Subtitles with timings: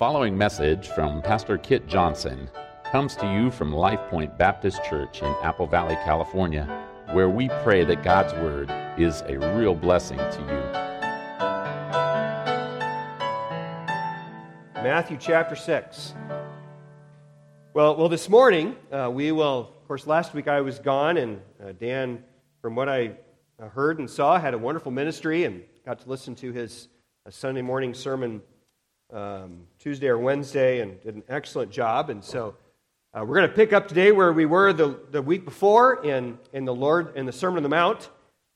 [0.00, 2.48] following message from Pastor Kit Johnson
[2.90, 6.64] comes to you from Life Point Baptist Church in Apple Valley, California,
[7.12, 10.62] where we pray that God's Word is a real blessing to you.
[14.82, 16.14] Matthew chapter 6.
[17.74, 21.42] Well, well this morning, uh, we will, of course, last week I was gone, and
[21.62, 22.24] uh, Dan,
[22.62, 23.18] from what I
[23.58, 26.88] heard and saw, had a wonderful ministry and got to listen to his
[27.26, 28.40] uh, Sunday morning sermon
[29.12, 32.10] um, Tuesday or Wednesday and did an excellent job.
[32.10, 32.54] And so
[33.12, 36.38] uh, we're going to pick up today where we were the, the week before in,
[36.52, 38.08] in the Lord in the Sermon on the Mount.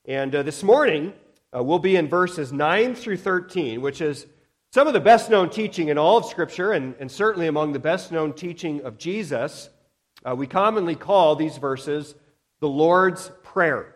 [0.05, 1.13] And uh, this morning
[1.55, 4.27] uh, we'll be in verses 9 through 13, which is
[4.73, 7.79] some of the best known teaching in all of Scripture and, and certainly among the
[7.79, 9.71] best known teaching of Jesus.
[10.25, 12.15] Uh, we commonly call these verses
[12.61, 13.95] the Lord's Prayer.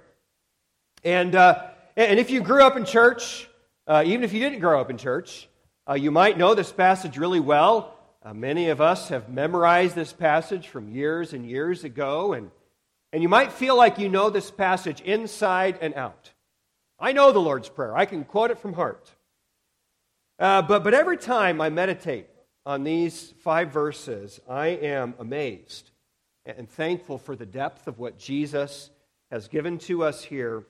[1.03, 3.49] And, uh, and if you grew up in church,
[3.87, 5.49] uh, even if you didn't grow up in church,
[5.89, 7.95] uh, you might know this passage really well.
[8.23, 12.51] Uh, many of us have memorized this passage from years and years ago, and,
[13.13, 16.33] and you might feel like you know this passage inside and out.
[16.99, 19.11] I know the Lord's Prayer, I can quote it from heart.
[20.39, 22.27] Uh, but, but every time I meditate
[22.67, 25.91] on these five verses, I am amazed
[26.45, 28.91] and thankful for the depth of what Jesus
[29.31, 30.65] has given to us here.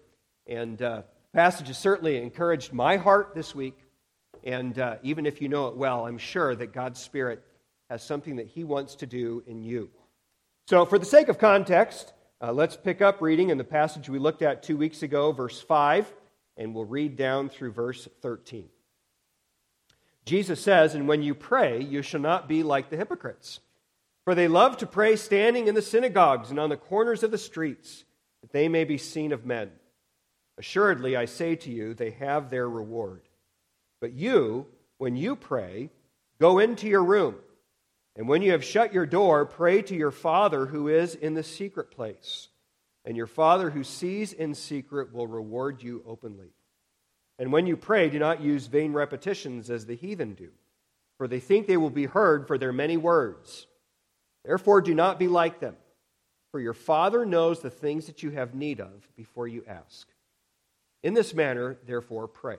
[0.47, 1.03] And uh,
[1.33, 3.79] passage has certainly encouraged my heart this week.
[4.45, 7.43] And uh, even if you know it well, I'm sure that God's Spirit
[7.91, 9.91] has something that He wants to do in you.
[10.69, 14.19] So, for the sake of context, uh, let's pick up reading in the passage we
[14.19, 16.13] looked at two weeks ago, verse 5,
[16.57, 18.69] and we'll read down through verse 13.
[20.25, 23.61] Jesus says, And when you pray, you shall not be like the hypocrites,
[24.25, 27.39] for they love to pray standing in the synagogues and on the corners of the
[27.39, 28.05] streets,
[28.43, 29.71] that they may be seen of men.
[30.59, 33.28] Assuredly, I say to you, they have their reward.
[34.01, 34.67] But you,
[34.99, 35.91] when you pray,
[36.41, 37.37] go into your room.
[38.17, 41.43] And when you have shut your door, pray to your Father who is in the
[41.43, 42.49] secret place.
[43.05, 46.51] And your Father who sees in secret will reward you openly.
[47.39, 50.51] And when you pray, do not use vain repetitions as the heathen do,
[51.17, 53.67] for they think they will be heard for their many words.
[54.45, 55.77] Therefore, do not be like them,
[56.51, 60.09] for your Father knows the things that you have need of before you ask.
[61.03, 62.59] In this manner, therefore, pray.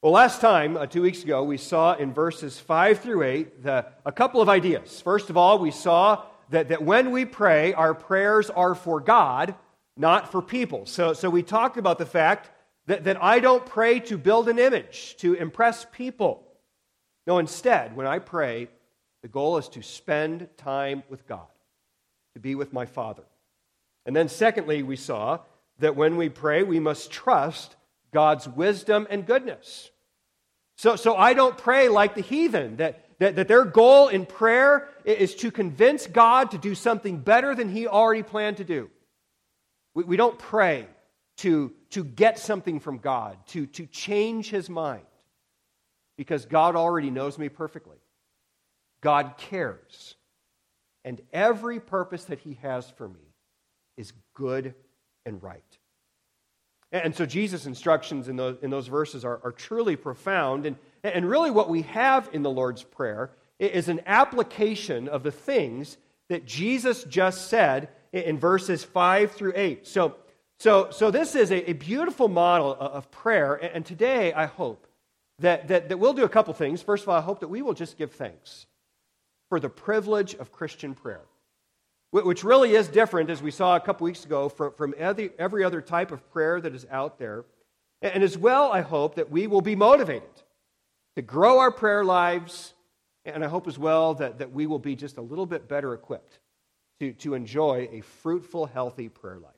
[0.00, 3.84] Well, last time, uh, two weeks ago, we saw in verses 5 through 8 the,
[4.06, 5.00] a couple of ideas.
[5.00, 9.56] First of all, we saw that, that when we pray, our prayers are for God,
[9.96, 10.86] not for people.
[10.86, 12.48] So, so we talked about the fact
[12.86, 16.46] that, that I don't pray to build an image, to impress people.
[17.26, 18.68] No, instead, when I pray,
[19.22, 21.48] the goal is to spend time with God,
[22.34, 23.24] to be with my Father.
[24.06, 25.40] And then, secondly, we saw
[25.80, 27.74] that when we pray, we must trust
[28.12, 29.90] God's wisdom and goodness.
[30.76, 34.88] So, so I don't pray like the heathen, that, that, that their goal in prayer
[35.04, 38.90] is to convince God to do something better than He already planned to do.
[39.94, 40.86] We, we don't pray
[41.38, 45.02] to, to get something from God, to, to change His mind,
[46.16, 47.98] because God already knows me perfectly.
[49.00, 50.14] God cares.
[51.04, 53.34] And every purpose that He has for me
[53.96, 54.74] is good
[55.26, 55.77] and right.
[56.90, 60.64] And so Jesus' instructions in those, in those verses are, are truly profound.
[60.64, 65.32] And, and really, what we have in the Lord's Prayer is an application of the
[65.32, 69.86] things that Jesus just said in verses 5 through 8.
[69.86, 70.16] So,
[70.58, 73.54] so, so this is a, a beautiful model of prayer.
[73.54, 74.86] And today, I hope
[75.40, 76.82] that, that, that we'll do a couple things.
[76.82, 78.66] First of all, I hope that we will just give thanks
[79.50, 81.22] for the privilege of Christian prayer
[82.10, 86.10] which really is different, as we saw a couple weeks ago, from, every other type
[86.10, 87.44] of prayer that is out there.
[88.00, 90.28] And as well, I hope that we will be motivated
[91.16, 92.72] to grow our prayer lives,
[93.24, 95.92] and I hope as well that, that we will be just a little bit better
[95.92, 96.38] equipped
[97.00, 99.52] to, to enjoy a fruitful, healthy prayer life.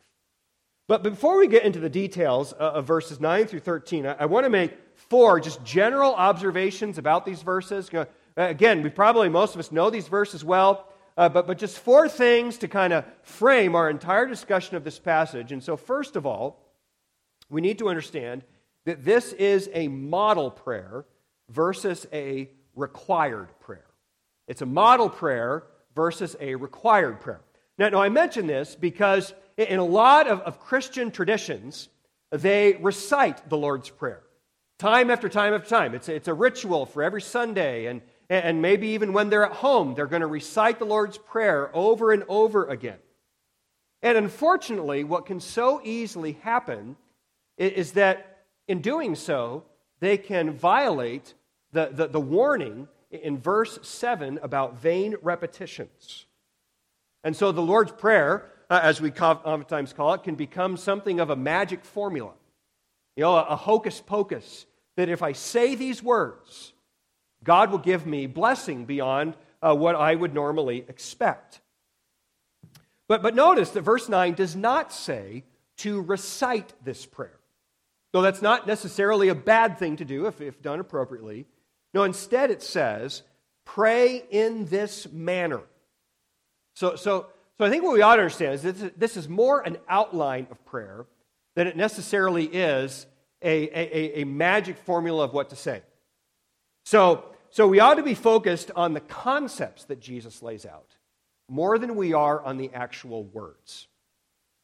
[0.89, 4.25] But before we get into the details uh, of verses 9 through 13, I, I
[4.27, 7.91] want to make four just general observations about these verses.
[8.37, 10.90] Again, we probably, most of us know these verses well.
[11.17, 14.99] Uh, but, but just four things to kind of frame our entire discussion of this
[14.99, 15.53] passage.
[15.53, 16.65] And so, first of all,
[17.49, 18.43] we need to understand
[18.87, 21.05] that this is a model prayer
[21.49, 23.87] versus a required prayer.
[24.47, 25.65] It's a model prayer
[25.95, 27.41] versus a required prayer.
[27.77, 31.89] Now, now I mention this because in a lot of, of Christian traditions,
[32.31, 34.23] they recite the Lord's Prayer
[34.79, 35.95] time after time after time.
[35.95, 39.95] It's, it's a ritual for every Sunday, and, and maybe even when they're at home,
[39.95, 42.99] they're going to recite the Lord's Prayer over and over again.
[44.03, 46.97] And unfortunately, what can so easily happen
[47.59, 49.65] is that in doing so,
[49.99, 51.35] they can violate
[51.73, 56.27] the, the, the warning in verse 7 about vain repetitions.
[57.25, 61.31] And so the Lord's Prayer, uh, as we oftentimes call it, can become something of
[61.31, 62.33] a magic formula.
[63.17, 64.67] You know, a, a hocus pocus
[64.97, 66.73] that if I say these words,
[67.45, 71.61] God will give me blessing beyond uh, what I would normally expect.
[73.09, 75.45] But, but notice that verse 9 does not say
[75.79, 77.39] to recite this prayer.
[78.13, 81.47] Though that's not necessarily a bad thing to do if, if done appropriately.
[81.95, 83.23] No, instead it says,
[83.65, 85.63] pray in this manner.
[86.75, 87.27] So, so,
[87.59, 90.47] so I think what we ought to understand is that this is more an outline
[90.51, 91.07] of prayer
[91.55, 93.07] than it necessarily is
[93.43, 95.83] a, a, a magic formula of what to say.
[96.85, 100.97] So, so we ought to be focused on the concepts that Jesus lays out
[101.49, 103.89] more than we are on the actual words.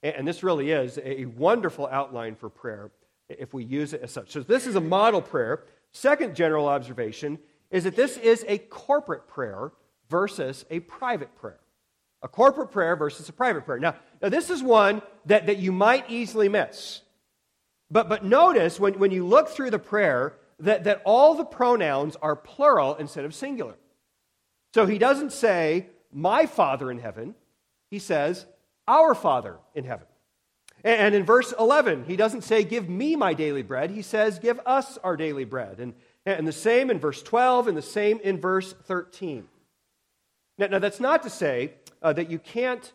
[0.03, 2.91] And this really is a wonderful outline for prayer
[3.29, 4.31] if we use it as such.
[4.31, 5.65] So, this is a model prayer.
[5.91, 7.39] Second general observation
[7.71, 9.73] is that this is a corporate prayer
[10.09, 11.59] versus a private prayer.
[12.23, 13.79] A corporate prayer versus a private prayer.
[13.79, 17.03] Now, now this is one that, that you might easily miss.
[17.91, 22.17] But, but notice when, when you look through the prayer that, that all the pronouns
[22.23, 23.75] are plural instead of singular.
[24.75, 27.35] So he doesn't say, my Father in heaven,
[27.91, 28.47] he says,
[28.88, 30.06] our Father in heaven.
[30.85, 33.91] And in verse 11, he doesn't say, Give me my daily bread.
[33.91, 35.81] He says, Give us our daily bread.
[35.81, 35.94] And,
[36.25, 39.49] and the same in verse 12, and the same in verse 13.
[40.59, 42.93] Now, now that's not to say uh, that you can't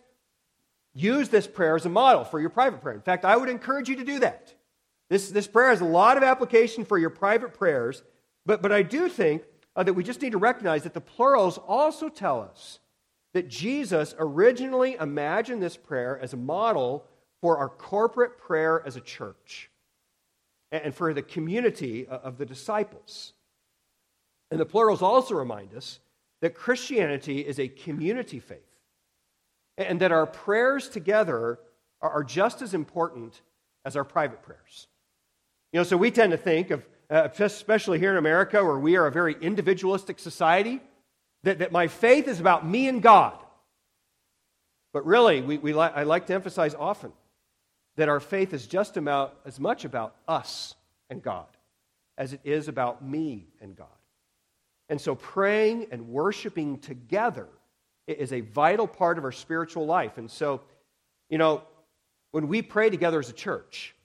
[0.94, 2.96] use this prayer as a model for your private prayer.
[2.96, 4.54] In fact, I would encourage you to do that.
[5.12, 8.02] This, this prayer has a lot of application for your private prayers,
[8.46, 9.44] but, but I do think
[9.76, 12.80] uh, that we just need to recognize that the plurals also tell us
[13.34, 17.06] that Jesus originally imagined this prayer as a model
[17.42, 19.70] for our corporate prayer as a church
[20.72, 23.34] and for the community of the disciples.
[24.50, 26.00] And the plurals also remind us
[26.40, 28.60] that Christianity is a community faith
[29.78, 31.60] and that our prayers together
[32.02, 33.42] are just as important
[33.84, 34.88] as our private prayers.
[35.72, 38.98] You know, so we tend to think of, uh, especially here in America, where we
[38.98, 40.82] are a very individualistic society,
[41.44, 43.38] that, that my faith is about me and God.
[44.94, 47.14] But really, we, we li- I like to emphasize often
[47.96, 50.76] that our faith is just about as much about us
[51.10, 51.48] and God
[52.18, 53.88] as it is about me and God.
[54.90, 57.48] And so praying and worshiping together
[58.08, 60.18] is a vital part of our spiritual life.
[60.18, 60.62] And so,
[61.30, 61.64] you know,
[62.32, 63.96] when we pray together as a church,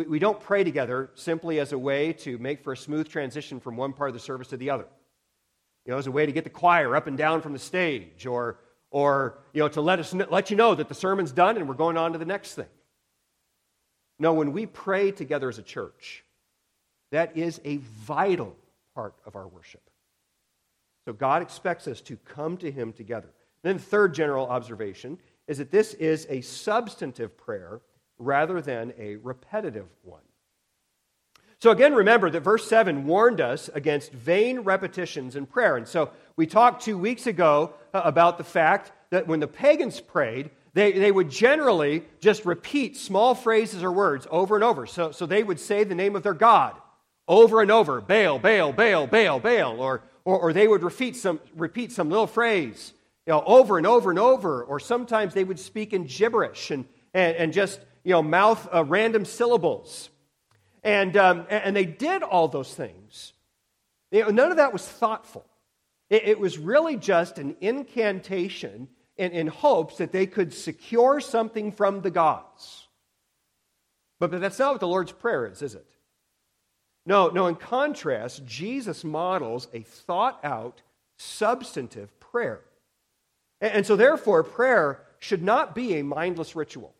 [0.00, 3.60] we, we don't pray together simply as a way to make for a smooth transition
[3.60, 4.86] from one part of the service to the other.
[5.84, 8.24] You know, as a way to get the choir up and down from the stage
[8.24, 8.58] or,
[8.90, 11.74] or you know, to let, us, let you know that the sermon's done and we're
[11.74, 12.66] going on to the next thing.
[14.18, 16.24] No, when we pray together as a church,
[17.10, 18.56] that is a vital
[18.94, 19.82] part of our worship.
[21.04, 23.28] So God expects us to come to Him together.
[23.62, 27.80] Then, the third general observation is that this is a substantive prayer
[28.20, 30.20] rather than a repetitive one.
[31.58, 35.76] So, again, remember that verse 7 warned us against vain repetitions in prayer.
[35.76, 40.00] And so, we talked two weeks ago uh, about the fact that when the pagans
[40.00, 44.86] prayed, they, they would generally just repeat small phrases or words over and over.
[44.86, 46.76] So, so they would say the name of their God
[47.28, 49.80] over and over Baal, Baal, Baal, Baal, Baal.
[49.80, 52.92] Or, or, or they would repeat some, repeat some little phrase
[53.26, 54.62] you know, over and over and over.
[54.62, 58.84] Or sometimes they would speak in gibberish and, and, and just you know, mouth uh,
[58.84, 60.10] random syllables.
[60.82, 63.32] And, um, and they did all those things.
[64.10, 65.44] You know, none of that was thoughtful.
[66.08, 71.72] It, it was really just an incantation in, in hopes that they could secure something
[71.72, 72.88] from the gods.
[74.18, 75.86] But, but that's not what the Lord's Prayer is, is it?
[77.06, 80.82] No, no, in contrast, Jesus models a thought out,
[81.18, 82.60] substantive prayer.
[83.60, 86.94] And, and so, therefore, prayer should not be a mindless ritual.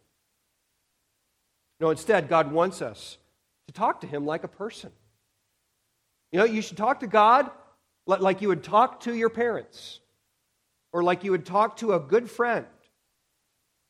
[1.81, 3.17] No, instead, God wants us
[3.67, 4.93] to talk to Him like a person.
[6.31, 7.51] You know, you should talk to God
[8.07, 10.01] like you would talk to your parents
[10.93, 12.67] or like you would talk to a good friend.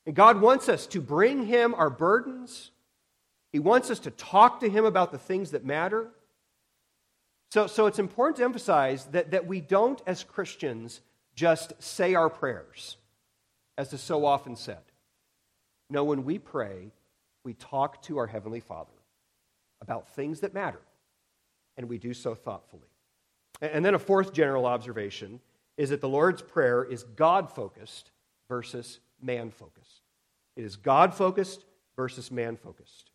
[0.07, 2.71] And God wants us to bring Him our burdens.
[3.53, 6.09] He wants us to talk to Him about the things that matter.
[7.51, 11.01] So, so it's important to emphasize that, that we don't, as Christians,
[11.35, 12.97] just say our prayers.
[13.77, 14.83] as is so often said.
[15.89, 16.93] No, when we pray,
[17.45, 18.93] we talk to our Heavenly Father
[19.81, 20.81] about things that matter,
[21.77, 22.89] and we do so thoughtfully.
[23.61, 25.41] And then a fourth general observation
[25.77, 28.11] is that the Lord's Prayer is God focused
[28.49, 30.03] versus man focused.
[30.57, 31.65] It is God focused
[31.97, 33.11] versus man focused.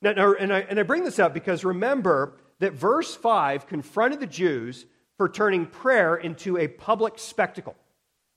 [0.00, 4.26] Now, and, I, and I bring this up because remember that verse 5 confronted the
[4.26, 4.86] Jews
[5.16, 7.76] for turning prayer into a public spectacle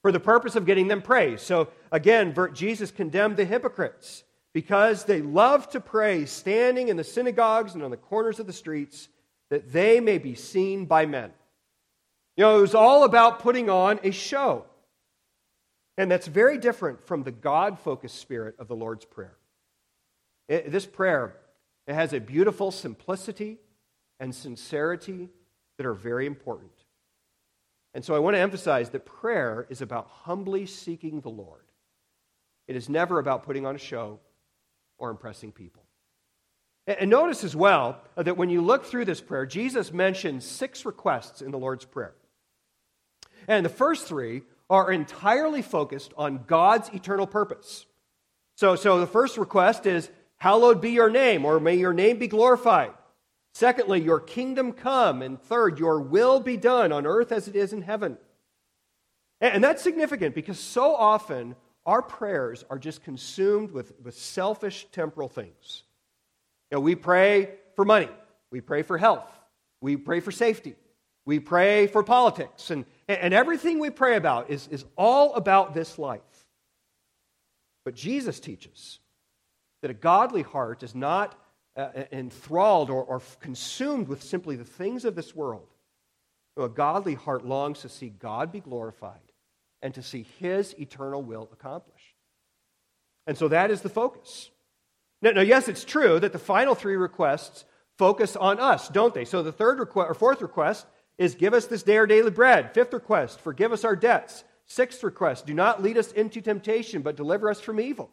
[0.02, 1.44] for the purpose of getting them praised.
[1.44, 7.74] So again, Jesus condemned the hypocrites because they love to pray standing in the synagogues
[7.74, 9.08] and on the corners of the streets
[9.50, 11.32] that they may be seen by men.
[12.38, 14.66] You know, it was all about putting on a show.
[15.98, 19.38] And that's very different from the God focused spirit of the Lord's Prayer.
[20.48, 21.36] It, this prayer
[21.88, 23.58] it has a beautiful simplicity
[24.20, 25.30] and sincerity
[25.78, 26.72] that are very important.
[27.94, 31.66] And so I want to emphasize that prayer is about humbly seeking the Lord.
[32.68, 34.20] It is never about putting on a show
[35.02, 35.84] or impressing people.
[36.86, 41.42] And notice as well that when you look through this prayer, Jesus mentions six requests
[41.42, 42.14] in the Lord's Prayer.
[43.48, 47.86] And the first three are entirely focused on God's eternal purpose.
[48.56, 52.28] So, so the first request is, Hallowed be your name, or may your name be
[52.28, 52.92] glorified.
[53.54, 55.22] Secondly, your kingdom come.
[55.22, 58.18] And third, your will be done on earth as it is in heaven.
[59.40, 61.56] And that's significant because so often
[61.92, 65.84] our prayers are just consumed with, with selfish temporal things.
[66.72, 68.08] You know, we pray for money,
[68.50, 69.30] we pray for health,
[69.82, 70.76] we pray for safety,
[71.26, 76.00] we pray for politics, and, and everything we pray about is, is all about this
[76.00, 76.22] life.
[77.84, 79.00] But Jesus teaches
[79.82, 81.38] that a godly heart is not
[81.76, 85.68] uh, enthralled or, or consumed with simply the things of this world.
[86.56, 89.31] a godly heart longs to see God be glorified
[89.82, 92.16] and to see his eternal will accomplished.
[93.28, 94.50] And so that is the focus.
[95.22, 97.66] Now, now, yes, it's true that the final three requests
[97.98, 99.26] focus on us, don't they?
[99.26, 102.74] So the third request or fourth request is give us this day our daily bread.
[102.74, 104.44] Fifth request, forgive us our debts.
[104.66, 108.10] Sixth request, do not lead us into temptation, but deliver us from evil.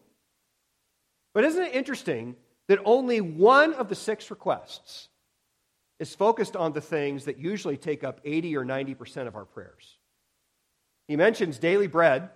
[1.33, 2.37] But isn't it interesting
[2.69, 5.09] that only one of the six requests
[5.99, 9.98] is focused on the things that usually take up 80 or 90% of our prayers.
[11.09, 12.29] He mentions daily bread,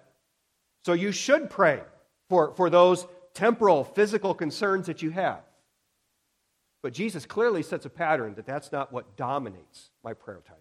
[0.85, 1.83] so you should pray
[2.29, 5.43] for, for those temporal, physical concerns that you have.
[6.83, 10.57] But Jesus clearly sets a pattern that that's not what dominates my prayer time.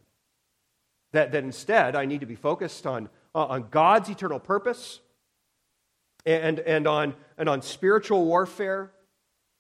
[1.14, 5.00] That, that instead, I need to be focused on, uh, on God's eternal purpose
[6.26, 8.92] and, and, on, and on spiritual warfare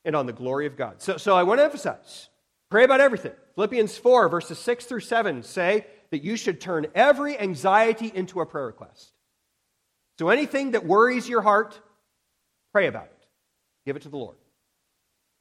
[0.05, 1.01] and on the glory of God.
[1.01, 2.29] So, so I want to emphasize
[2.69, 3.33] pray about everything.
[3.55, 8.45] Philippians 4, verses 6 through 7 say that you should turn every anxiety into a
[8.45, 9.11] prayer request.
[10.19, 11.79] So anything that worries your heart,
[12.73, 13.27] pray about it.
[13.85, 14.37] Give it to the Lord.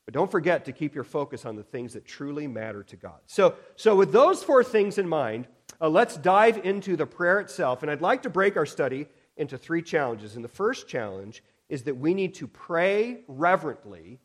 [0.07, 3.21] But don't forget to keep your focus on the things that truly matter to God.
[3.27, 5.47] So, so with those four things in mind,
[5.81, 7.83] uh, let's dive into the prayer itself.
[7.83, 10.37] And I'd like to break our study into three challenges.
[10.37, 14.19] And the first challenge is that we need to pray reverently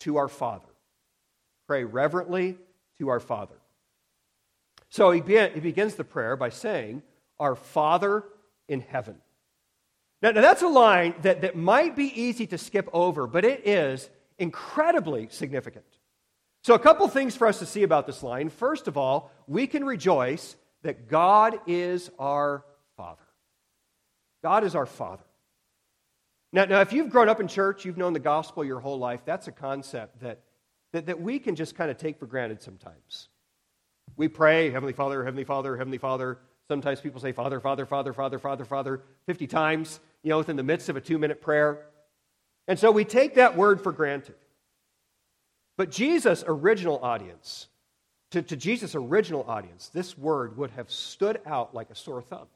[0.00, 0.68] to our Father.
[1.66, 2.56] Pray reverently
[2.98, 3.54] to our Father.
[4.90, 7.02] So he, be- he begins the prayer by saying,
[7.38, 8.24] Our Father
[8.68, 9.16] in heaven.
[10.20, 13.66] Now, now, that's a line that, that might be easy to skip over, but it
[13.66, 15.84] is incredibly significant.
[16.64, 18.48] So, a couple things for us to see about this line.
[18.48, 22.64] First of all, we can rejoice that God is our
[22.96, 23.22] Father.
[24.42, 25.24] God is our Father.
[26.52, 29.20] Now, now, if you've grown up in church, you've known the gospel your whole life,
[29.24, 30.40] that's a concept that,
[30.92, 33.28] that, that we can just kind of take for granted sometimes.
[34.18, 36.38] We pray, Heavenly Father, Heavenly Father, Heavenly Father.
[36.66, 40.64] Sometimes people say, Father, Father, Father, Father, Father, Father, 50 times, you know, within the
[40.64, 41.86] midst of a two minute prayer.
[42.66, 44.34] And so we take that word for granted.
[45.76, 47.68] But Jesus' original audience,
[48.32, 52.48] to, to Jesus' original audience, this word would have stood out like a sore thumb.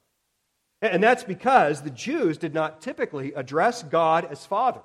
[0.83, 4.83] And that's because the Jews did not typically address God as Father.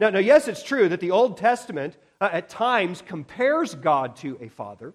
[0.00, 4.36] Now, now yes, it's true that the Old Testament uh, at times compares God to
[4.40, 4.92] a father,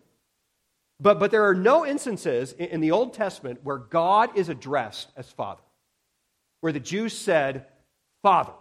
[1.03, 5.10] but, but there are no instances in, in the Old Testament where God is addressed
[5.17, 5.62] as Father,
[6.62, 7.65] where the Jews said,
[8.22, 8.53] Father.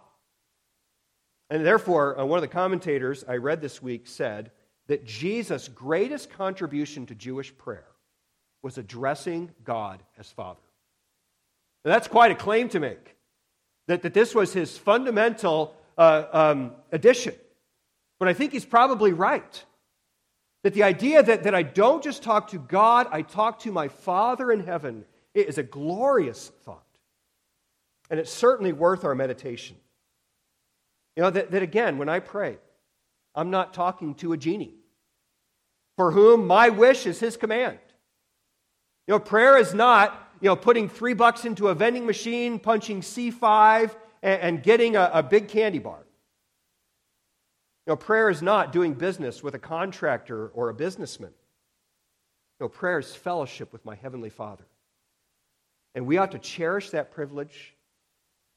[1.49, 4.51] And therefore, uh, one of the commentators I read this week said
[4.89, 7.87] that Jesus' greatest contribution to Jewish prayer
[8.63, 10.61] was addressing God as Father.
[11.85, 13.17] And that's quite a claim to make,
[13.87, 17.35] that, that this was his fundamental uh, um, addition.
[18.19, 19.65] But I think he's probably right.
[20.63, 23.89] That the idea that, that I don't just talk to God, I talk to my
[23.89, 25.05] Father in heaven
[25.35, 26.87] is a glorious thought.
[28.11, 29.77] and it's certainly worth our meditation.
[31.17, 32.59] You know, that, that again, when I pray,
[33.35, 34.75] I'm not talking to a genie
[35.97, 37.79] for whom my wish is his command.
[39.07, 43.01] You know, prayer is not, you know, putting three bucks into a vending machine, punching
[43.01, 46.05] C5, and, and getting a, a big candy bar.
[47.87, 51.33] Know, prayer is not doing business with a contractor or a businessman.
[52.61, 54.65] No, prayer is fellowship with my Heavenly Father.
[55.95, 57.75] And we ought to cherish that privilege,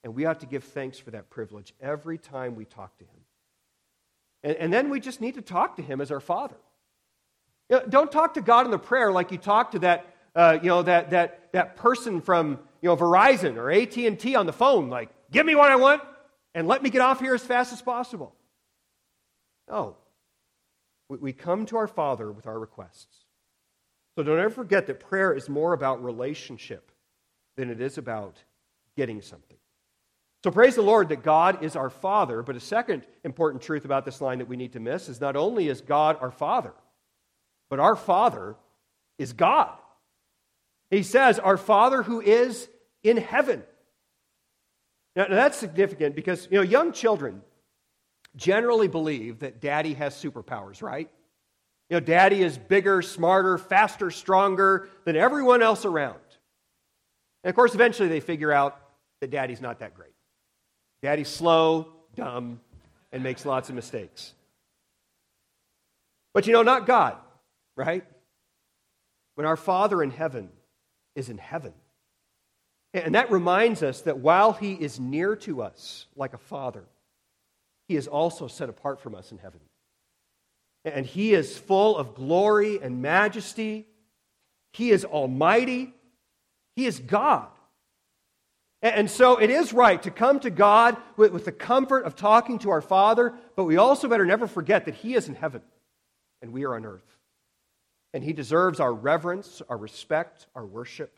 [0.03, 3.20] and we ought to give thanks for that privilege every time we talk to Him.
[4.44, 6.55] And, and then we just need to talk to Him as our Father.
[7.70, 10.05] You know, don't talk to God in the prayer like you talk to that,
[10.36, 14.53] uh, you know, that, that, that person from you know, Verizon or AT&T on the
[14.53, 16.03] phone, like, give me what I want
[16.53, 18.36] and let me get off here as fast as possible.
[19.69, 19.98] No.
[21.10, 23.25] We, we come to our Father with our requests.
[24.15, 26.91] So don't ever forget that prayer is more about relationship
[27.57, 28.38] than it is about
[28.95, 29.57] getting something.
[30.43, 34.05] So praise the Lord that God is our Father, but a second important truth about
[34.05, 36.74] this line that we need to miss is not only is God our Father,
[37.69, 38.55] but our Father
[39.17, 39.75] is God.
[40.91, 42.69] He says, Our Father who is
[43.03, 43.63] in heaven.
[45.15, 47.41] Now, now that's significant because you know young children
[48.35, 51.09] generally believe that daddy has superpowers, right?
[51.89, 56.19] You know, daddy is bigger, smarter, faster, stronger than everyone else around.
[57.43, 58.79] And of course, eventually they figure out
[59.21, 60.13] that daddy's not that great.
[61.01, 62.59] Daddy's slow, dumb,
[63.11, 64.33] and makes lots of mistakes.
[66.33, 67.17] But you know, not God,
[67.75, 68.03] right?
[69.35, 70.49] When our Father in heaven
[71.15, 71.73] is in heaven.
[72.93, 76.85] And that reminds us that while He is near to us like a father,
[77.87, 79.61] He is also set apart from us in heaven
[80.85, 83.87] and he is full of glory and majesty.
[84.73, 85.93] He is almighty.
[86.75, 87.47] He is God.
[88.81, 92.69] And so it is right to come to God with, the comfort of talking to
[92.69, 95.63] our Father, but we also better never forget that He is in heaven
[96.43, 97.17] and we are on earth.
[98.13, 101.17] And He deserves our reverence, our respect, our worship.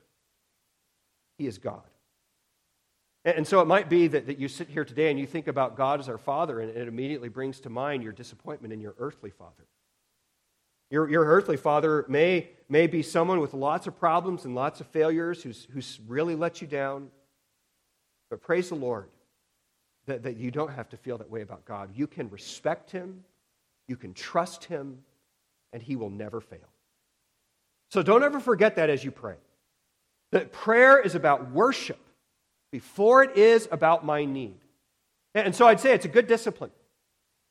[1.38, 1.84] He is God.
[3.28, 5.76] And so it might be that, that you sit here today and you think about
[5.76, 9.32] God as our Father, and it immediately brings to mind your disappointment in your earthly
[9.32, 9.66] father.
[10.90, 14.88] Your, your earthly father may, may be someone with lots of problems and lots of
[14.88, 17.10] failures who's, who's really let you down.
[18.30, 19.10] But praise the Lord
[20.06, 21.90] that, that you don't have to feel that way about God.
[21.94, 23.26] You can respect Him,
[23.90, 25.00] you can trust Him,
[25.74, 26.70] and He will never fail.
[27.92, 29.36] So don't ever forget that as you pray.
[30.32, 32.00] That prayer is about worship
[32.72, 34.60] before it is about my need.
[35.34, 36.72] And so I'd say it's a good discipline.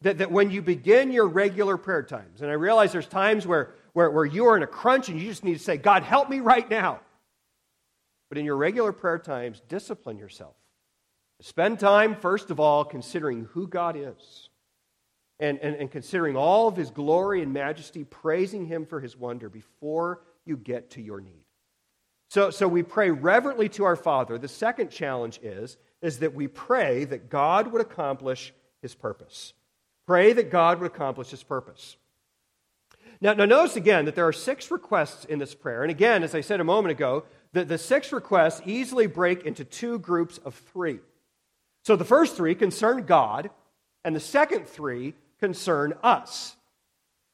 [0.02, 3.74] That, that when you begin your regular prayer times, and I realize there's times where,
[3.94, 6.28] where, where you are in a crunch and you just need to say, God, help
[6.28, 7.00] me right now.
[8.28, 10.54] But in your regular prayer times, discipline yourself.
[11.40, 14.50] Spend time, first of all, considering who God is
[15.38, 19.48] and, and, and considering all of his glory and majesty, praising him for his wonder
[19.48, 21.45] before you get to your need.
[22.28, 24.38] So, so we pray reverently to our Father.
[24.38, 29.52] The second challenge is, is that we pray that God would accomplish his purpose.
[30.06, 31.96] Pray that God would accomplish his purpose.
[33.20, 35.82] Now, now notice again that there are six requests in this prayer.
[35.82, 39.64] And again, as I said a moment ago, the, the six requests easily break into
[39.64, 40.98] two groups of three.
[41.84, 43.50] So the first three concern God,
[44.04, 46.56] and the second three concern us.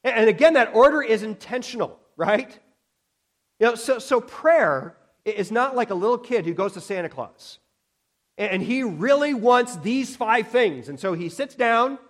[0.04, 2.58] And again, that order is intentional, right?
[3.62, 7.08] You know, so, so prayer is not like a little kid who goes to Santa
[7.08, 7.60] Claus.
[8.36, 10.88] And he really wants these five things.
[10.88, 12.00] And so he sits down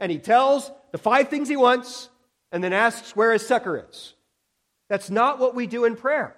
[0.00, 2.08] and he tells the five things he wants
[2.52, 4.14] and then asks where his sucker is.
[4.88, 6.36] That's not what we do in prayer.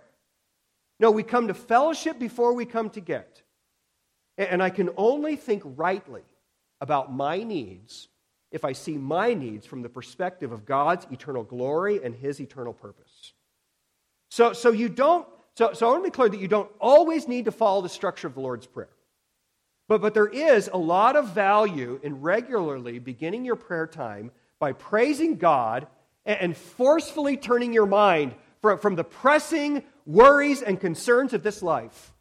[0.99, 3.43] No, we come to fellowship before we come to get.
[4.37, 6.23] And I can only think rightly
[6.81, 8.09] about my needs
[8.51, 12.73] if I see my needs from the perspective of God's eternal glory and his eternal
[12.73, 13.06] purpose.
[14.31, 17.29] So, so you don't, so, so I want to be clear that you don't always
[17.29, 18.89] need to follow the structure of the Lord's Prayer.
[19.89, 24.73] But, but there is a lot of value in regularly beginning your prayer time by
[24.73, 25.87] praising God
[26.25, 31.63] and, and forcefully turning your mind from, from the pressing worries and concerns of this
[31.63, 32.13] life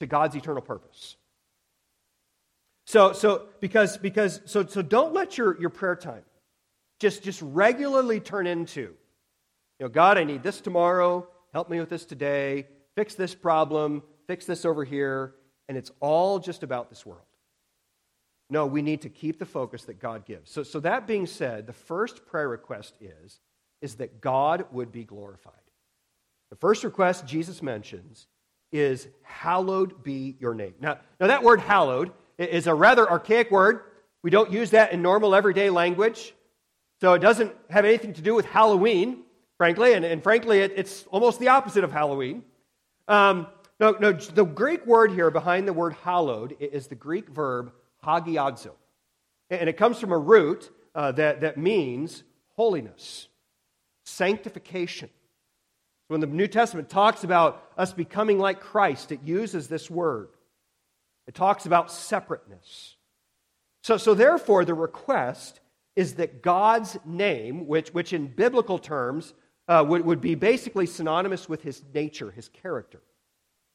[0.00, 1.16] to God's eternal purpose.
[2.86, 6.24] So, so because, because so, so don't let your, your prayer time
[6.98, 8.94] just, just regularly turn into
[9.80, 11.26] you know, God, I need this tomorrow.
[11.54, 12.66] Help me with this today.
[12.96, 14.02] Fix this problem.
[14.26, 15.34] Fix this over here.
[15.70, 17.22] And it's all just about this world.
[18.50, 20.50] No, we need to keep the focus that God gives.
[20.50, 23.40] So, so that being said, the first prayer request is,
[23.80, 25.54] is that God would be glorified.
[26.50, 28.26] The first request Jesus mentions
[28.72, 30.74] is hallowed be your name.
[30.78, 33.80] Now, now that word hallowed is a rather archaic word.
[34.22, 36.34] We don't use that in normal everyday language.
[37.00, 39.22] So it doesn't have anything to do with Halloween,
[39.60, 42.42] frankly, and, and frankly, it, it's almost the opposite of Halloween.
[43.06, 43.46] Um,
[43.78, 47.70] no, no, the Greek word here behind the word hallowed is the Greek verb
[48.02, 48.70] hagiazo.
[49.50, 52.22] And it comes from a root uh, that, that means
[52.56, 53.28] holiness,
[54.04, 55.10] sanctification.
[56.08, 60.28] When the New Testament talks about us becoming like Christ, it uses this word.
[61.26, 62.96] It talks about separateness.
[63.82, 65.60] So, so therefore, the request
[65.96, 69.34] is that God's name, which, which in biblical terms
[69.70, 73.00] uh, would, would be basically synonymous with his nature, his character.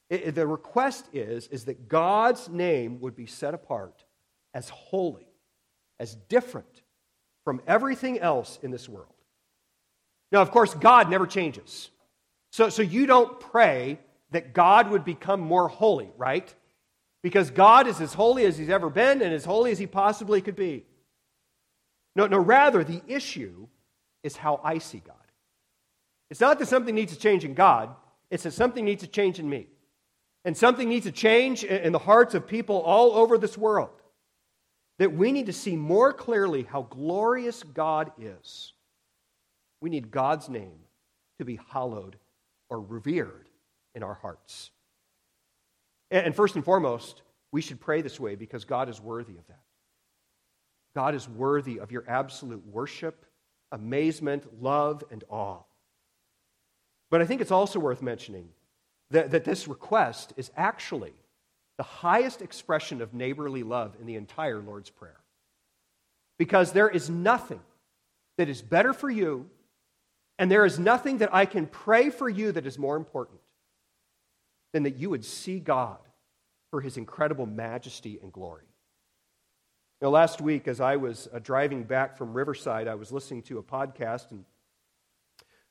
[0.10, 4.04] It, the request is, is that God's name would be set apart
[4.54, 5.26] as holy,
[5.98, 6.82] as different
[7.46, 9.08] from everything else in this world.
[10.34, 11.90] Now, of course, God never changes.
[12.52, 13.98] So, so you don't pray
[14.32, 16.54] that God would become more holy, right?
[17.24, 20.42] Because God is as holy as he's ever been and as holy as he possibly
[20.42, 20.86] could be.
[22.18, 23.68] No, no, rather, the issue
[24.24, 25.16] is how I see God.
[26.30, 27.96] It's not that something needs to change in God,
[28.30, 29.68] it's that something needs to change in me.
[30.44, 33.90] And something needs to change in the hearts of people all over this world.
[35.00, 38.74] That we need to see more clearly how glorious God is.
[39.82, 40.80] We need God's name
[41.40, 42.18] to be hallowed
[42.70, 43.50] or revered
[43.96, 44.70] in our hearts.
[46.12, 49.62] And first and foremost, we should pray this way because God is worthy of that.
[50.96, 53.26] God is worthy of your absolute worship,
[53.72, 55.64] amazement, love, and awe.
[57.10, 58.50] But I think it's also worth mentioning
[59.12, 61.14] that, that this request is actually
[61.78, 65.20] the highest expression of neighborly love in the entire Lord's Prayer.
[66.38, 67.62] Because there is nothing
[68.38, 69.50] that is better for you,
[70.38, 73.40] and there is nothing that I can pray for you that is more important
[74.74, 76.00] than that you would see God
[76.72, 78.66] for his incredible majesty and glory.
[80.02, 83.60] Know, last week, as I was uh, driving back from Riverside, I was listening to
[83.60, 84.44] a podcast, and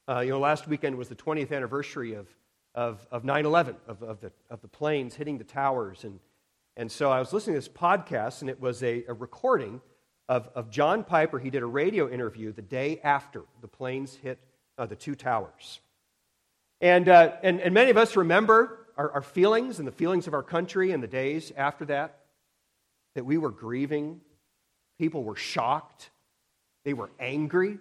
[0.09, 2.29] uh, you know, last weekend was the 20th anniversary of
[2.75, 6.05] of, of 9-11, of, of, the, of the planes hitting the towers.
[6.05, 6.19] And,
[6.77, 9.81] and so I was listening to this podcast, and it was a, a recording
[10.29, 11.39] of, of John Piper.
[11.39, 14.39] He did a radio interview the day after the planes hit
[14.77, 15.81] uh, the two towers.
[16.81, 20.35] And, uh, and, and many of us remember our, our feelings and the feelings of
[20.35, 22.19] our country in the days after that,
[23.15, 24.21] that we were grieving.
[24.99, 26.11] People were shocked.
[26.85, 27.79] They were angry.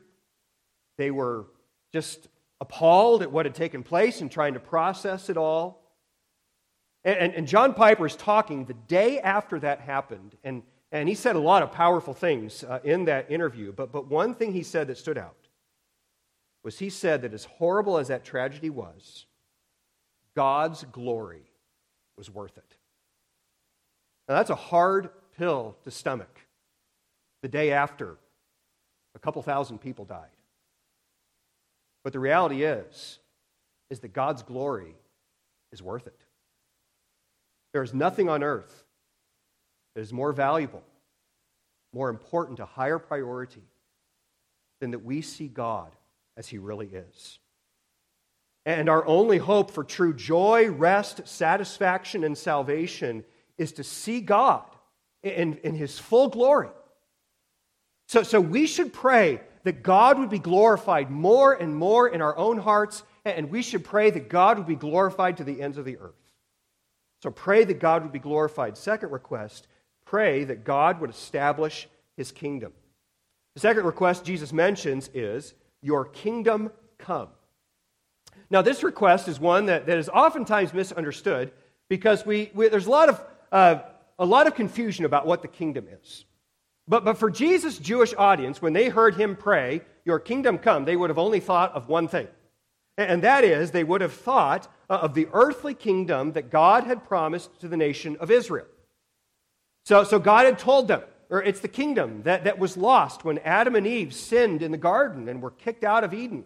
[0.97, 1.47] They were
[1.93, 2.27] just
[2.59, 5.81] appalled at what had taken place and trying to process it all.
[7.05, 11.35] And, and, John Piper is talking the day after that happened, and, and he said
[11.35, 13.73] a lot of powerful things uh, in that interview.
[13.73, 15.35] But, but one thing he said that stood out
[16.63, 19.25] was he said that as horrible as that tragedy was,
[20.33, 21.43] God's glory
[22.17, 22.77] was worth it.
[24.29, 26.39] Now, that's a hard pill to stomach
[27.41, 28.15] the day after
[29.13, 30.32] a couple thousand people died.
[32.03, 33.19] But the reality is,
[33.89, 34.95] is that God's glory
[35.71, 36.19] is worth it.
[37.71, 38.83] There is nothing on earth
[39.95, 40.83] that is more valuable,
[41.93, 43.63] more important, a higher priority
[44.79, 45.91] than that we see God
[46.37, 47.39] as He really is.
[48.65, 53.25] And our only hope for true joy, rest, satisfaction, and salvation
[53.57, 54.65] is to see God
[55.21, 56.69] in, in His full glory.
[58.07, 62.37] So, so we should pray that God would be glorified more and more in our
[62.37, 65.85] own hearts, and we should pray that God would be glorified to the ends of
[65.85, 66.13] the earth.
[67.21, 68.77] So pray that God would be glorified.
[68.77, 69.67] Second request,
[70.05, 72.73] pray that God would establish his kingdom.
[73.55, 77.29] The second request Jesus mentions is, Your kingdom come.
[78.49, 81.51] Now, this request is one that, that is oftentimes misunderstood
[81.87, 83.21] because we, we there's a lot, of,
[83.51, 83.79] uh,
[84.19, 86.25] a lot of confusion about what the kingdom is.
[86.87, 90.95] But, but for Jesus' Jewish audience, when they heard him pray, Your kingdom come, they
[90.95, 92.27] would have only thought of one thing.
[92.97, 97.07] And that is, they would have thought uh, of the earthly kingdom that God had
[97.07, 98.67] promised to the nation of Israel.
[99.85, 103.39] So, so God had told them, or it's the kingdom that, that was lost when
[103.39, 106.45] Adam and Eve sinned in the garden and were kicked out of Eden.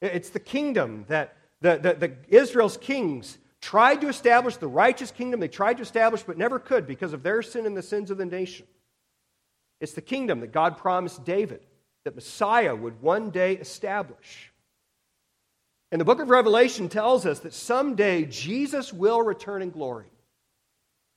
[0.00, 5.40] It's the kingdom that the, the, the Israel's kings tried to establish, the righteous kingdom
[5.40, 8.16] they tried to establish but never could because of their sin and the sins of
[8.16, 8.66] the nation.
[9.80, 11.60] It's the kingdom that God promised David
[12.04, 14.52] that Messiah would one day establish.
[15.92, 20.10] And the book of Revelation tells us that someday Jesus will return in glory.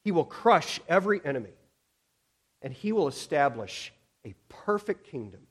[0.03, 1.53] He will crush every enemy,
[2.61, 3.93] and he will establish
[4.25, 5.41] a perfect kingdom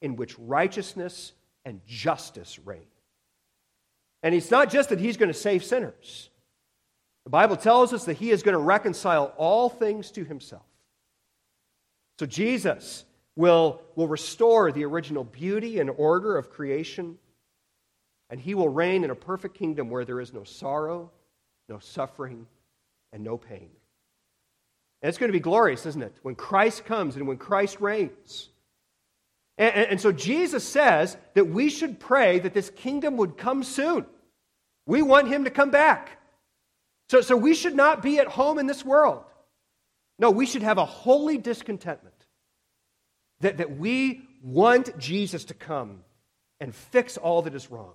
[0.00, 1.32] in which righteousness
[1.64, 2.86] and justice reign.
[4.22, 6.30] And it's not just that he's going to save sinners,
[7.28, 10.62] The Bible tells us that he is going to reconcile all things to himself.
[12.18, 13.04] So Jesus
[13.36, 17.16] will, will restore the original beauty and order of creation,
[18.30, 21.10] and he will reign in a perfect kingdom where there is no sorrow,
[21.68, 22.46] no suffering,
[23.12, 23.70] and no pain.
[25.00, 26.16] And it's going to be glorious, isn't it?
[26.22, 28.48] When Christ comes and when Christ reigns.
[29.56, 33.62] And, and, and, so Jesus says that we should pray that this kingdom would come
[33.62, 34.06] soon.
[34.86, 36.18] We want him to come back.
[37.10, 39.24] So, so we should not be at home in this world.
[40.18, 42.14] No, we should have a holy discontentment
[43.40, 46.00] that, that we want Jesus to come
[46.60, 47.92] and fix all that is wrong.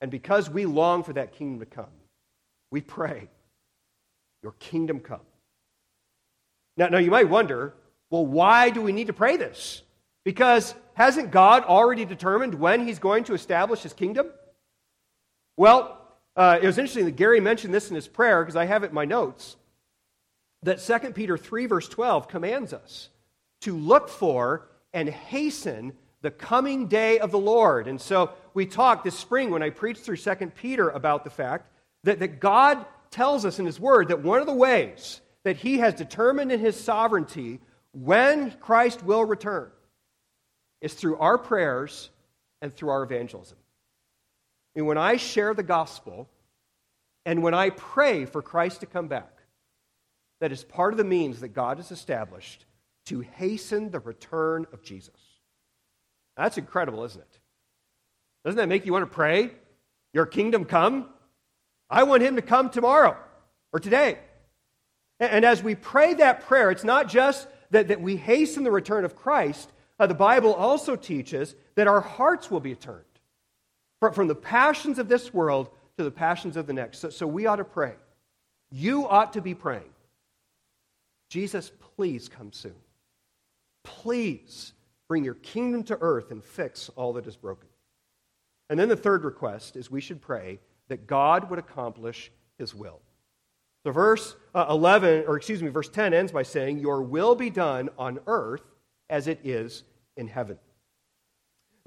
[0.00, 1.86] And because we long for that kingdom to come,
[2.70, 3.28] we pray,
[4.42, 5.20] Your kingdom come.
[6.76, 7.74] Now, now you might wonder,
[8.10, 9.82] well, why do we need to pray this?
[10.24, 14.26] Because hasn't God already determined when He's going to establish His kingdom?
[15.56, 15.98] Well,
[16.34, 18.88] uh, it was interesting that Gary mentioned this in his prayer because I have it
[18.88, 19.56] in my notes
[20.62, 23.08] that 2 Peter 3, verse 12, commands us
[23.62, 27.88] to look for and hasten the coming day of the Lord.
[27.88, 31.70] And so we talked this spring when I preached through 2 Peter about the fact
[32.04, 35.78] that, that God tells us in His Word that one of the ways that He
[35.78, 37.60] has determined in His sovereignty
[37.92, 39.70] when Christ will return
[40.80, 42.10] is through our prayers
[42.60, 43.58] and through our evangelism.
[44.74, 46.28] And when I share the gospel
[47.26, 49.31] and when I pray for Christ to come back,
[50.42, 52.66] that is part of the means that God has established
[53.06, 55.14] to hasten the return of Jesus.
[56.36, 57.38] That's incredible, isn't it?
[58.44, 59.52] Doesn't that make you want to pray?
[60.12, 61.08] Your kingdom come?
[61.88, 63.16] I want him to come tomorrow
[63.72, 64.18] or today.
[65.20, 69.04] And as we pray that prayer, it's not just that, that we hasten the return
[69.04, 73.04] of Christ, uh, the Bible also teaches that our hearts will be turned
[74.12, 76.98] from the passions of this world to the passions of the next.
[76.98, 77.94] So, so we ought to pray.
[78.72, 79.91] You ought to be praying.
[81.32, 82.74] Jesus, please come soon.
[83.84, 84.74] Please
[85.08, 87.70] bring your kingdom to earth and fix all that is broken.
[88.68, 93.00] And then the third request is we should pray that God would accomplish his will.
[93.82, 97.48] So, verse uh, 11, or excuse me, verse 10 ends by saying, Your will be
[97.48, 98.64] done on earth
[99.08, 99.84] as it is
[100.18, 100.58] in heaven.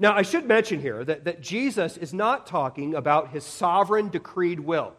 [0.00, 4.58] Now, I should mention here that, that Jesus is not talking about his sovereign decreed
[4.58, 4.94] will,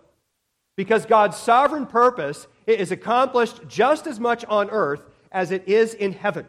[0.78, 6.13] because God's sovereign purpose is accomplished just as much on earth as it is in
[6.13, 6.48] heaven.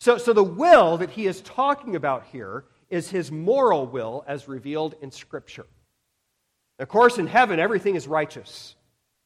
[0.00, 4.48] So, so the will that he is talking about here is his moral will as
[4.48, 5.66] revealed in Scripture.
[6.80, 8.74] Of course, in heaven, everything is righteous,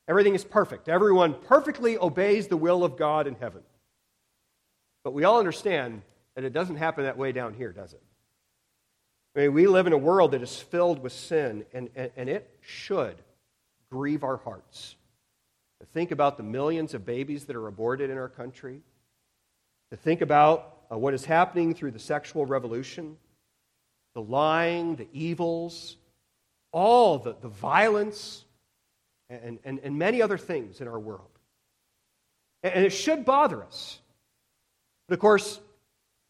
[0.07, 0.89] everything is perfect.
[0.89, 3.63] Everyone perfectly obeys the will of God in heaven.
[5.03, 6.03] But we all understand
[6.35, 8.03] that it doesn't happen that way down here, does it?
[9.35, 12.29] I mean, we live in a world that is filled with sin, and, and, and
[12.29, 13.17] it should
[13.91, 14.97] grieve our hearts.
[15.81, 18.81] To think about the millions of babies that are aborted in our country,
[19.91, 23.17] to think about uh, what is happening through the sexual revolution,
[24.15, 25.97] the lying, the evils,
[26.73, 28.45] all the, the violence,
[29.29, 31.29] and, and, and many other things in our world.
[32.63, 33.99] And, and it should bother us.
[35.09, 35.61] But of course,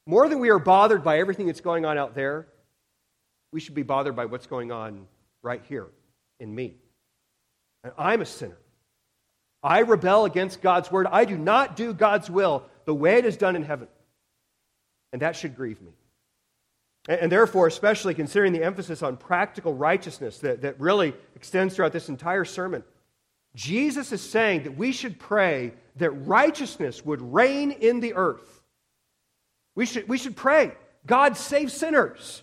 [0.07, 2.47] more than we are bothered by everything that's going on out there,
[3.53, 5.07] we should be bothered by what's going on
[5.43, 5.87] right here
[6.41, 6.77] in me.
[7.87, 8.59] And I'm a sinner.
[9.63, 11.07] I rebel against God's word.
[11.11, 13.89] I do not do God's will the way it is done in heaven.
[15.13, 15.93] And that should grieve me.
[17.09, 22.09] And, therefore, especially considering the emphasis on practical righteousness that, that really extends throughout this
[22.09, 22.83] entire sermon,
[23.55, 28.57] Jesus is saying that we should pray that righteousness would reign in the earth
[29.77, 30.73] we should, we should pray
[31.07, 32.43] God, save sinners.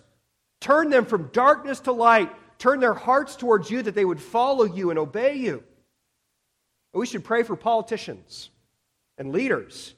[0.60, 2.32] Turn them from darkness to light.
[2.58, 5.62] Turn their hearts towards you that they would follow you and obey you.
[6.92, 8.50] We should pray for politicians
[9.18, 9.94] and leaders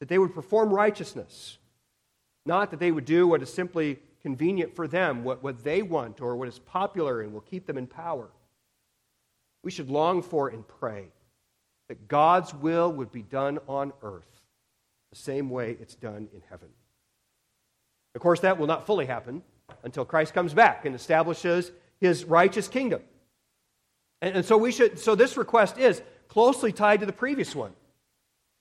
[0.00, 1.58] that they would perform righteousness,
[2.44, 6.20] not that they would do what is simply convenient for them, what, what they want,
[6.20, 8.28] or what is popular and will keep them in power.
[9.62, 11.08] We should long for and pray
[11.88, 14.24] that God's will would be done on earth
[15.10, 16.68] the same way it's done in heaven.
[18.14, 19.42] Of course, that will not fully happen
[19.84, 21.70] until Christ comes back and establishes
[22.00, 23.02] his righteous kingdom.
[24.22, 27.72] And, and so we should, so this request is closely tied to the previous one.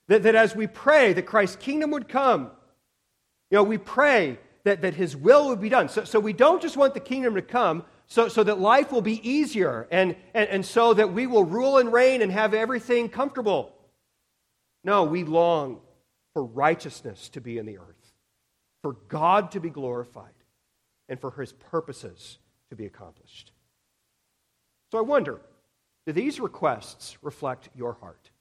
[0.08, 2.52] That, that as we pray that Christ's kingdom would come,
[3.52, 5.90] you know, we pray that, that his will would be done.
[5.90, 9.02] So, so we don't just want the kingdom to come so, so that life will
[9.02, 13.10] be easier and, and, and so that we will rule and reign and have everything
[13.10, 13.74] comfortable.
[14.84, 15.80] No, we long
[16.34, 18.00] for righteousness to be in the earth
[18.82, 20.34] for God to be glorified
[21.08, 23.52] and for his purposes to be accomplished.
[24.92, 25.40] So I wonder
[26.06, 28.32] do these requests reflect your heart?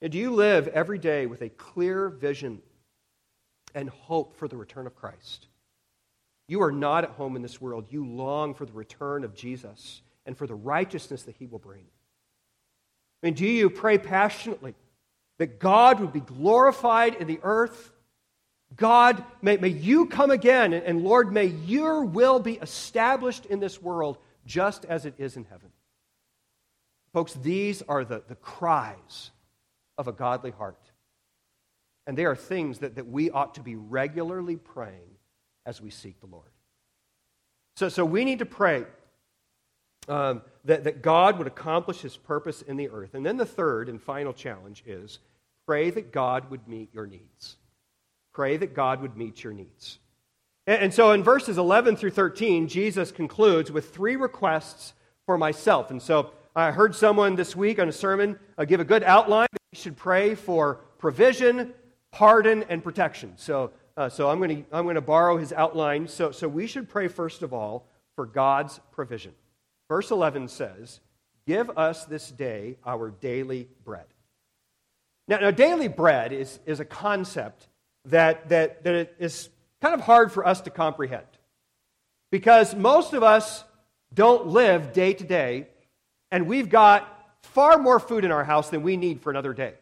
[0.00, 2.62] And do you live every day with a clear vision
[3.74, 5.48] and hope for the return of Christ?
[6.48, 7.86] You are not at home in this world.
[7.90, 11.84] You long for the return of Jesus and for the righteousness that he will bring.
[13.22, 14.74] I mean, do you pray passionately
[15.38, 17.92] that God would be glorified in the earth?
[18.76, 23.82] God, may, may you come again, and, Lord, may your will be established in this
[23.82, 25.70] world just as it is in heaven.
[27.12, 29.30] Folks, these are the, the cries
[29.98, 30.78] of a godly heart.
[32.06, 35.16] And they are things that, that we ought to be regularly praying
[35.66, 36.50] as we seek the Lord.
[37.76, 38.84] So, so we need to pray
[40.08, 43.14] um, that, that God would accomplish his purpose in the earth.
[43.14, 45.18] And then the third and final challenge is
[45.66, 47.56] pray that God would meet your needs.
[48.32, 49.98] Pray that God would meet your needs.
[50.66, 54.94] And, so in verses 11 through 13, Jesus concludes with three requests
[55.26, 55.90] for myself.
[55.90, 59.48] And so I heard someone this week on a sermon uh, give a good outline.
[59.52, 61.72] that We should pray for provision,
[62.12, 63.32] pardon, and protection.
[63.36, 66.08] So uh, so I'm going to I'm going to borrow his outline.
[66.08, 69.32] So, so we should pray, first of all, for God's provision.
[69.88, 71.00] Verse 11 says,
[71.46, 74.06] Give us this day our daily bread.
[75.28, 77.66] Now, now daily bread is, is a concept
[78.06, 79.48] that, that, that is
[79.80, 81.26] kind of hard for us to comprehend.
[82.30, 83.64] Because most of us
[84.12, 85.68] don't live day to day,
[86.30, 87.06] and we've got
[87.42, 89.74] far more food in our house than we need for another day.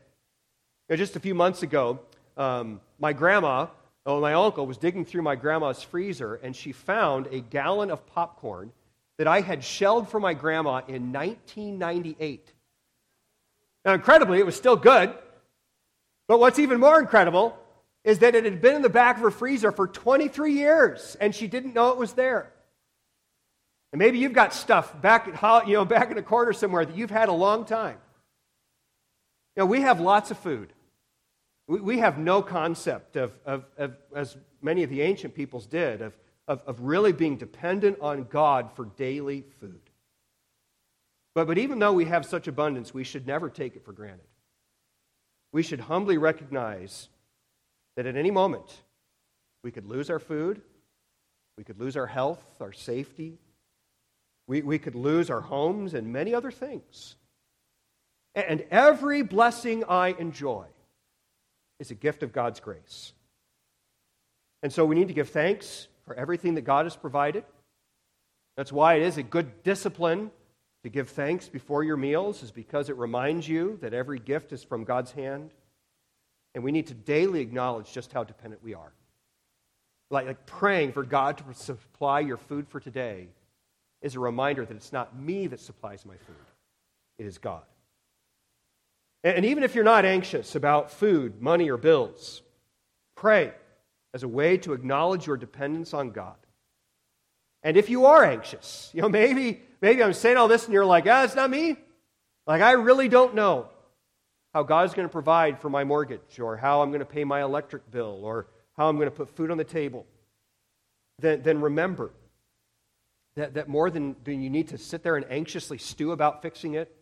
[0.88, 2.00] You know, just a few months ago,
[2.36, 3.66] um, my grandma
[4.08, 8.06] Oh, my uncle was digging through my grandma's freezer and she found a gallon of
[8.06, 8.72] popcorn
[9.18, 12.50] that I had shelled for my grandma in 1998.
[13.84, 15.12] Now, incredibly, it was still good.
[16.26, 17.54] But what's even more incredible
[18.08, 21.34] is that it had been in the back of her freezer for 23 years and
[21.34, 22.50] she didn't know it was there.
[23.92, 26.96] And maybe you've got stuff back, at, you know, back in a corner somewhere that
[26.96, 27.98] you've had a long time.
[29.56, 30.72] You know, we have lots of food.
[31.66, 36.16] We have no concept of, of, of, as many of the ancient peoples did, of,
[36.46, 39.82] of, of really being dependent on God for daily food.
[41.34, 44.24] But, but even though we have such abundance, we should never take it for granted.
[45.52, 47.10] We should humbly recognize
[47.98, 48.84] that at any moment
[49.64, 50.62] we could lose our food,
[51.56, 53.40] we could lose our health, our safety,
[54.46, 57.16] we, we could lose our homes, and many other things.
[58.36, 60.66] And every blessing I enjoy
[61.80, 63.14] is a gift of God's grace.
[64.62, 67.42] And so we need to give thanks for everything that God has provided.
[68.56, 70.30] That's why it is a good discipline
[70.84, 74.62] to give thanks before your meals, is because it reminds you that every gift is
[74.62, 75.50] from God's hand.
[76.58, 78.92] And we need to daily acknowledge just how dependent we are.
[80.10, 83.28] Like, like praying for God to supply your food for today
[84.02, 86.34] is a reminder that it's not me that supplies my food,
[87.16, 87.62] it is God.
[89.22, 92.42] And even if you're not anxious about food, money, or bills,
[93.14, 93.52] pray
[94.12, 96.38] as a way to acknowledge your dependence on God.
[97.62, 100.84] And if you are anxious, you know, maybe, maybe I'm saying all this and you're
[100.84, 101.76] like, ah, it's not me.
[102.48, 103.68] Like, I really don't know
[104.58, 107.42] how God's going to provide for my mortgage or how I'm going to pay my
[107.42, 110.04] electric bill or how I'm going to put food on the table.
[111.20, 112.10] Then, then remember
[113.36, 116.92] that, that more than, you need to sit there and anxiously stew about fixing it,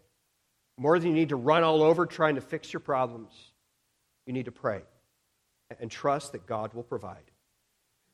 [0.77, 3.33] more than you need to run all over trying to fix your problems,
[4.27, 4.83] you need to pray
[5.81, 7.25] and trust that God will provide.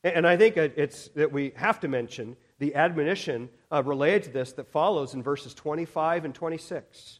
[0.05, 4.53] And I think it's that we have to mention the admonition uh, related to this
[4.53, 7.19] that follows in verses 25 and 26,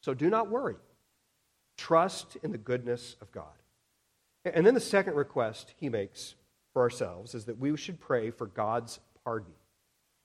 [0.00, 0.76] So do not worry.
[1.76, 3.44] Trust in the goodness of God.
[4.44, 6.34] And then the second request he makes
[6.72, 9.52] for ourselves is that we should pray for God's pardon.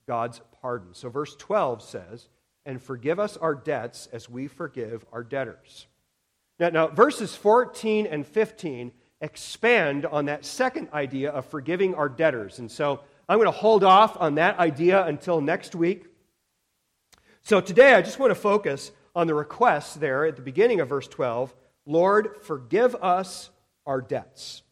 [0.07, 0.93] God's pardon.
[0.93, 2.27] So verse 12 says,
[2.65, 5.87] and forgive us our debts as we forgive our debtors.
[6.59, 12.59] Now, now, verses 14 and 15 expand on that second idea of forgiving our debtors.
[12.59, 16.05] And so I'm going to hold off on that idea until next week.
[17.41, 20.89] So today I just want to focus on the request there at the beginning of
[20.89, 21.53] verse 12
[21.87, 23.51] Lord, forgive us
[23.85, 24.63] our debts.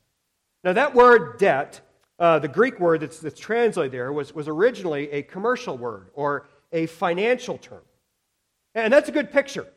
[0.63, 1.81] Now, that word debt,
[2.17, 6.47] uh, the Greek word that's, that's translated there, was, was originally a commercial word or
[6.71, 7.83] a financial term.
[8.73, 9.67] And that's a good picture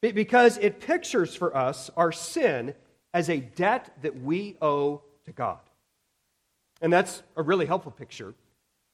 [0.00, 2.74] because it pictures for us our sin
[3.12, 5.58] as a debt that we owe to God.
[6.80, 8.34] And that's a really helpful picture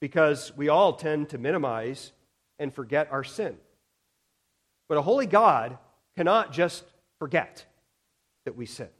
[0.00, 2.12] because we all tend to minimize
[2.58, 3.56] and forget our sin.
[4.92, 5.78] But a holy God
[6.16, 6.84] cannot just
[7.18, 7.64] forget
[8.44, 8.90] that we sinned.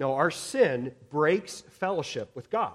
[0.00, 2.74] No, our sin breaks fellowship with God.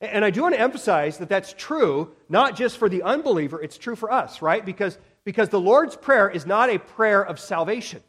[0.00, 3.76] And I do want to emphasize that that's true, not just for the unbeliever, it's
[3.76, 4.64] true for us, right?
[4.64, 8.00] Because, because the Lord's Prayer is not a prayer of salvation,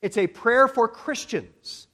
[0.00, 1.88] it's a prayer for Christians.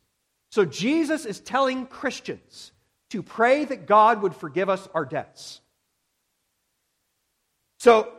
[0.53, 2.71] So Jesus is telling Christians
[3.11, 5.61] to pray that God would forgive us our debts.
[7.81, 8.13] So,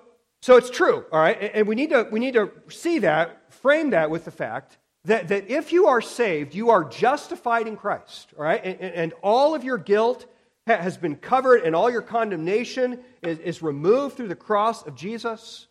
[0.45, 1.49] so it's true, all right?
[1.55, 5.29] And we need, to, we need to see that, frame that with the fact that,
[5.29, 8.63] that if you are saved, you are justified in Christ, all right?
[8.63, 10.27] And, and all of your guilt
[10.67, 15.65] has been covered and all your condemnation is, is removed through the cross of Jesus.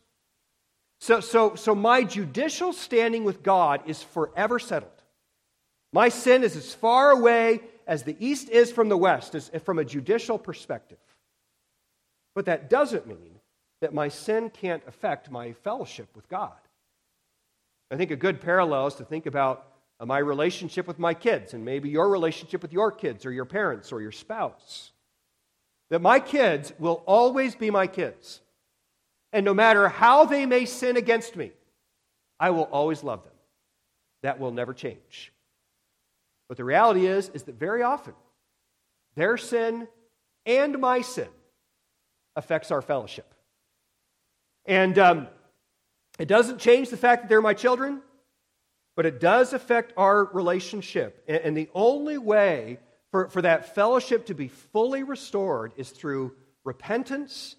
[0.98, 4.90] So, so, so my judicial standing with God is forever settled.
[5.92, 9.78] My sin is as far away as the east is from the west, as, from
[9.78, 10.98] a judicial perspective.
[12.34, 13.33] But that doesn't mean
[13.84, 16.56] that my sin can't affect my fellowship with God.
[17.90, 19.66] I think a good parallel is to think about
[20.00, 23.44] uh, my relationship with my kids and maybe your relationship with your kids or your
[23.44, 24.92] parents or your spouse.
[25.90, 28.40] That my kids will always be my kids.
[29.34, 31.52] And no matter how they may sin against me,
[32.40, 33.34] I will always love them.
[34.22, 35.30] That will never change.
[36.48, 38.14] But the reality is is that very often
[39.14, 39.88] their sin
[40.46, 41.28] and my sin
[42.34, 43.33] affects our fellowship.
[44.66, 45.28] And um,
[46.18, 48.00] it doesn't change the fact that they're my children,
[48.96, 51.24] but it does affect our relationship.
[51.28, 52.78] And the only way
[53.10, 56.32] for, for that fellowship to be fully restored is through
[56.64, 57.56] repentance,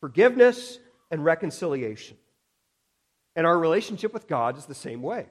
[0.00, 0.78] forgiveness,
[1.10, 2.16] and reconciliation.
[3.36, 5.26] And our relationship with God is the same way.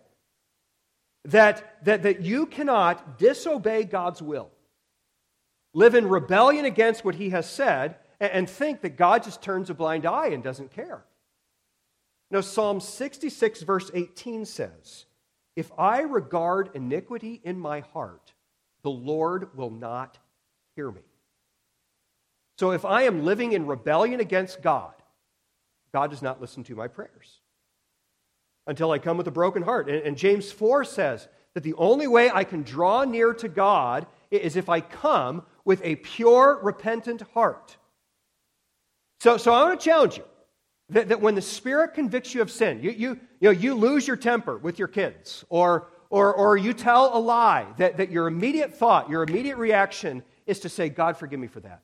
[1.25, 4.49] That, that, that you cannot disobey God's will,
[5.73, 9.73] live in rebellion against what He has said, and, think that God just turns a
[9.73, 11.03] blind eye and doesn't care.
[12.29, 15.05] Now, Psalm 66, verse 18 says,
[15.55, 18.33] If I regard iniquity in my heart,
[18.83, 20.17] the Lord will not
[20.75, 21.01] hear me.
[22.57, 24.93] So if I am living in rebellion against God,
[25.91, 27.39] God does not listen to my prayers
[28.67, 29.89] until I come with a broken heart.
[29.89, 34.05] And, and, James 4 says that the only way I can draw near to God
[34.29, 37.77] is if I come with a pure, repentant heart.
[39.21, 40.23] So, so I want to challenge you
[40.89, 44.07] that, that when the Spirit convicts you of sin, you, you, you, know, you lose
[44.07, 48.25] your temper with your kids, or, or, or you tell a lie, that, that your
[48.25, 51.83] immediate thought, your immediate reaction is to say, God, forgive me for that.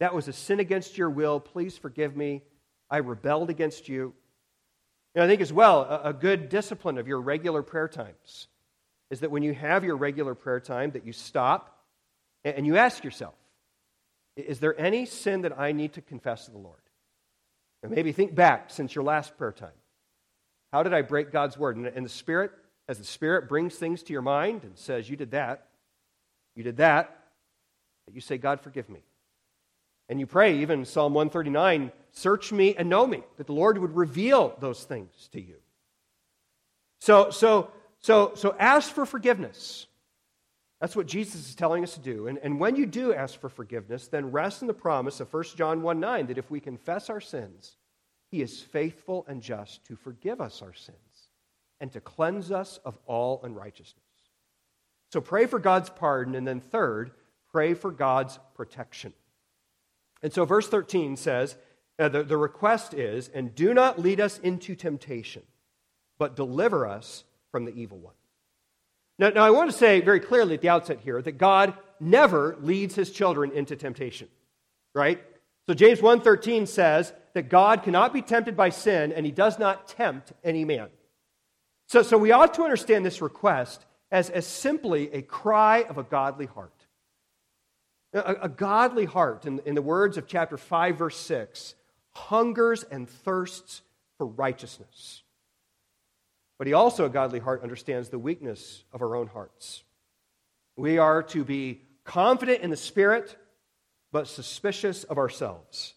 [0.00, 1.40] That was a sin against your will.
[1.40, 2.42] Please forgive me.
[2.90, 4.12] I rebelled against you.
[5.14, 8.48] And I think as well, a, a good discipline of your regular prayer times
[9.10, 11.82] is that when you have your regular prayer time, that you stop
[12.44, 13.36] and, and you ask yourself,
[14.36, 16.80] is there any sin that I need to confess to the Lord?
[17.82, 19.70] And maybe think back since your last prayer time.
[20.72, 21.76] How did I break God's word?
[21.76, 22.52] And, the Spirit,
[22.88, 25.66] as the Spirit brings things to your mind and says, You did that,
[26.54, 27.18] you did that,
[28.06, 29.00] that you say, God, forgive me.
[30.08, 33.94] And you pray, even Psalm 139, search me and know me, that the Lord would
[33.94, 35.56] reveal those things to you.
[37.00, 37.70] So, so,
[38.00, 39.86] so, so ask for forgiveness.
[40.82, 42.26] That's what Jesus is telling us to do.
[42.26, 45.44] And, and when you do ask for forgiveness, then rest in the promise of 1
[45.56, 47.76] John 1 9 that if we confess our sins,
[48.32, 51.28] he is faithful and just to forgive us our sins
[51.80, 54.02] and to cleanse us of all unrighteousness.
[55.12, 56.34] So pray for God's pardon.
[56.34, 57.12] And then, third,
[57.52, 59.12] pray for God's protection.
[60.20, 61.56] And so, verse 13 says,
[61.96, 65.42] uh, the, the request is, and do not lead us into temptation,
[66.18, 67.22] but deliver us
[67.52, 68.14] from the evil one.
[69.18, 72.56] Now, now, I want to say very clearly at the outset here that God never
[72.60, 74.28] leads his children into temptation,
[74.94, 75.22] right?
[75.66, 79.86] So James 1:13 says that God cannot be tempted by sin and he does not
[79.88, 80.88] tempt any man.
[81.86, 86.02] So, so we ought to understand this request as, as simply a cry of a
[86.02, 86.86] godly heart.
[88.12, 91.74] A, a godly heart, in, in the words of chapter 5, verse 6,
[92.12, 93.82] hungers and thirsts
[94.18, 95.22] for righteousness.
[96.62, 99.82] But he also, a godly heart, understands the weakness of our own hearts.
[100.76, 103.36] We are to be confident in the Spirit,
[104.12, 105.94] but suspicious of ourselves.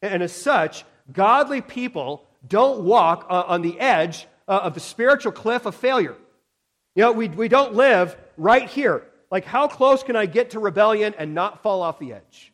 [0.00, 5.66] And as such, godly people don't walk on the edge uh, of the spiritual cliff
[5.66, 6.16] of failure.
[6.94, 9.02] You know, we, we don't live right here.
[9.30, 12.50] Like, how close can I get to rebellion and not fall off the edge?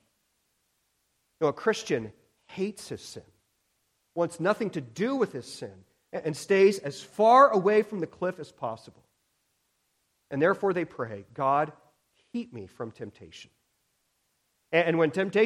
[1.41, 2.13] You know, a Christian
[2.49, 3.23] hates his sin,
[4.17, 5.85] wants nothing to do with his sin,
[6.25, 9.05] and stays as far away from the cliff as possible.
[10.31, 11.73] And therefore they pray, God,
[12.33, 13.51] keep me from temptation.
[14.73, 15.45] And when temptation